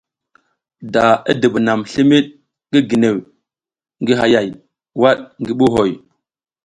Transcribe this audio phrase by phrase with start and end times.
[0.93, 2.25] Da i dibunam limid
[2.69, 3.17] ngi ginew
[4.01, 4.47] ngi hayay
[5.01, 5.91] wad ngi buhoy.